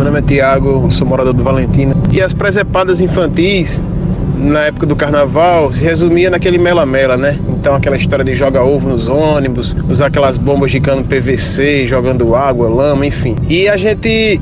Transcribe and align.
Meu 0.00 0.06
nome 0.06 0.20
é 0.20 0.22
Tiago, 0.22 0.90
sou 0.90 1.06
morador 1.06 1.34
do 1.34 1.44
Valentina. 1.44 1.94
E 2.10 2.22
as 2.22 2.32
presepadas 2.32 3.02
infantis, 3.02 3.84
na 4.34 4.60
época 4.60 4.86
do 4.86 4.96
carnaval, 4.96 5.74
se 5.74 5.84
resumia 5.84 6.30
naquele 6.30 6.56
mela-mela, 6.56 7.18
né? 7.18 7.38
Então 7.50 7.74
aquela 7.74 7.98
história 7.98 8.24
de 8.24 8.34
jogar 8.34 8.62
ovo 8.62 8.88
nos 8.88 9.08
ônibus, 9.08 9.76
usar 9.90 10.06
aquelas 10.06 10.38
bombas 10.38 10.70
de 10.70 10.80
cano 10.80 11.04
PVC, 11.04 11.86
jogando 11.86 12.34
água, 12.34 12.66
lama, 12.66 13.04
enfim. 13.04 13.36
E 13.46 13.68
a 13.68 13.76
gente 13.76 14.40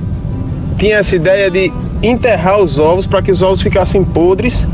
tinha 0.79 0.98
essa 0.98 1.16
ideia 1.16 1.51
de 1.51 1.73
enterrar 2.05 2.62
os 2.62 2.79
ovos 2.79 3.05
para 3.05 3.20
que 3.20 3.33
os 3.33 3.43
ovos 3.43 3.61
ficassem 3.61 4.05
podres 4.05 4.69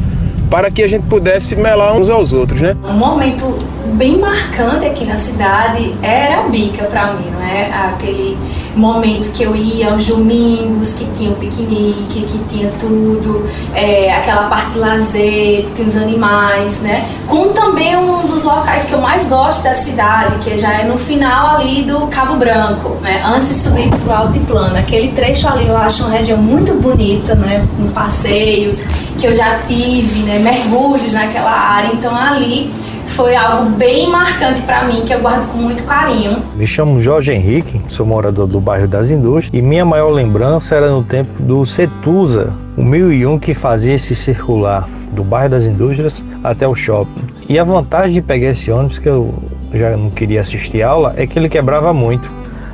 para 0.55 0.71
que 0.71 0.84
a 0.84 0.89
gente 0.89 1.02
pudesse 1.07 1.57
melar 1.57 1.96
uns 1.96 2.09
aos 2.09 2.32
outros, 2.32 2.61
né? 2.61 2.77
Um 2.89 2.93
momento 2.93 3.59
bem 3.95 4.18
marcante 4.18 4.87
aqui 4.87 5.05
na 5.05 5.19
cidade 5.19 5.93
era 6.00 6.45
a 6.45 6.48
bica 6.48 6.84
para 6.84 7.12
mim, 7.14 7.29
não 7.32 7.43
é? 7.43 7.73
Aquele 7.88 8.38
momento 8.77 9.33
que 9.33 9.42
eu 9.42 9.55
ia 9.55 9.91
aos 9.91 10.06
domingos, 10.06 10.95
que 10.95 11.05
tinha 11.16 11.30
o 11.30 11.34
piquenique, 11.34 12.23
que 12.23 12.38
tinha 12.48 12.70
tudo, 12.78 13.48
é, 13.75 14.12
aquela 14.12 14.48
parte 14.48 14.73
de 14.73 14.78
lazer, 14.78 15.66
tem 15.75 15.87
os 15.87 15.97
animais, 15.97 16.80
né? 16.80 17.09
Com 17.27 17.48
também 17.48 17.97
um 17.97 18.27
dos 18.27 18.45
locais 18.45 18.86
que 18.86 18.92
eu 18.92 19.00
mais 19.00 19.28
gosto 19.28 19.64
da 19.64 19.75
cidade, 19.75 20.39
que 20.39 20.56
já 20.56 20.73
é 20.80 20.84
no 20.84 20.98
final 20.98 21.56
ali 21.56 21.83
do 21.83 22.06
Cabo 22.06 22.36
Branco, 22.36 22.97
né? 23.02 23.23
Antes 23.25 23.48
de 23.48 23.55
subir 23.55 23.89
para 23.89 24.20
o 24.20 24.23
Altiplano. 24.27 24.77
Aquele 24.77 25.09
trecho 25.12 25.48
ali 25.48 25.66
eu 25.66 25.77
acho 25.77 26.05
uma 26.05 26.12
região 26.12 26.39
muito 26.39 26.75
bonita, 26.75 27.34
né? 27.34 27.66
Com 27.77 27.89
passeios 27.89 28.86
que 29.19 29.27
eu 29.27 29.34
já 29.34 29.59
tive, 29.61 30.20
né? 30.20 30.41
Mergulhos 30.45 31.15
naquela 31.15 31.51
área, 31.51 31.91
então 31.95 32.15
ali 32.15 32.71
foi 33.07 33.34
algo 33.34 33.71
bem 33.71 34.11
marcante 34.11 34.61
para 34.62 34.84
mim, 34.84 35.03
que 35.07 35.15
eu 35.15 35.20
guardo 35.20 35.51
com 35.51 35.59
muito 35.59 35.84
carinho. 35.84 36.43
Me 36.55 36.67
chamo 36.67 37.01
Jorge 37.01 37.33
Henrique, 37.33 37.80
sou 37.89 38.05
morador 38.05 38.47
do 38.47 38.61
bairro 38.61 38.87
das 38.87 39.09
Indústrias 39.09 39.51
e 39.55 39.62
minha 39.62 39.84
maior 39.84 40.11
lembrança 40.11 40.75
era 40.75 40.91
no 40.91 41.03
tempo 41.03 41.42
do 41.42 41.64
Cetusa, 41.64 42.53
o 42.77 42.84
1001 42.84 43.39
que 43.39 43.55
fazia 43.55 43.95
esse 43.95 44.14
circular 44.14 44.86
do 45.12 45.25
bairro 45.25 45.51
das 45.51 45.64
Indústrias 45.64 46.23
até 46.42 46.69
o 46.69 46.75
shopping. 46.75 47.23
E 47.48 47.58
a 47.58 47.64
vantagem 47.64 48.14
de 48.14 48.23
pegar 48.23 48.51
esse 48.51 48.70
ônibus, 48.70 48.98
que 48.98 49.08
eu 49.08 49.33
já 49.73 49.97
não 49.97 50.11
queria 50.11 50.41
assistir 50.41 50.83
aula, 50.83 51.14
é 51.17 51.27
que 51.27 51.39
ele 51.39 51.48
quebrava 51.48 51.92
muito. 51.95 52.29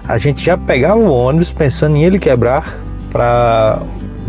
A 0.08 0.18
gente 0.18 0.44
já 0.44 0.56
pegava 0.56 0.98
o 0.98 1.12
ônibus 1.12 1.52
pensando 1.52 1.96
em 1.96 2.02
ele 2.02 2.18
quebrar 2.18 2.78
para 3.12 3.80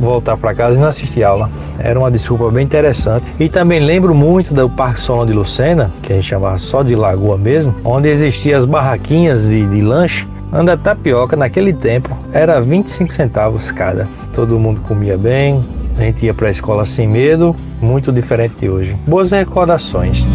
voltar 0.02 0.36
para 0.36 0.54
casa 0.54 0.78
e 0.78 0.82
não 0.82 0.88
assistir 0.88 1.24
aula. 1.24 1.50
Era 1.80 1.98
uma 1.98 2.12
desculpa 2.12 2.50
bem 2.50 2.66
interessante. 2.66 3.26
E 3.40 3.48
também 3.48 3.80
lembro 3.80 4.14
muito 4.14 4.54
do 4.54 4.70
Parque 4.70 5.00
Solon 5.00 5.26
de 5.26 5.34
Lucena, 5.34 5.92
que 6.02 6.12
a 6.12 6.16
gente 6.16 6.28
chamava 6.28 6.58
só 6.58 6.84
de 6.84 6.96
Lagoa 6.96 7.38
mesmo, 7.38 7.74
onde 7.84 8.10
existiam 8.10 8.58
as 8.58 8.66
barraquinhas 8.66 9.48
de, 9.48 9.66
de 9.66 9.82
lanche 9.82 10.26
Anda 10.54 10.76
tapioca 10.76 11.38
naquele 11.38 11.74
tempo 11.74 12.10
era 12.34 12.60
25 12.60 13.14
centavos 13.14 13.72
cada. 13.72 14.06
Todo 14.34 14.60
mundo 14.60 14.82
comia 14.82 15.18
bem, 15.18 15.64
a 15.98 16.02
gente 16.02 16.26
ia 16.26 16.34
para 16.34 16.50
a 16.50 16.52
escola 16.52 16.86
sem 16.86 17.08
medo, 17.08 17.56
muito 17.82 18.12
diferente 18.12 18.56
de 18.60 18.70
hoje. 18.70 18.96
Boas 19.08 19.32
recordações. 19.32 20.26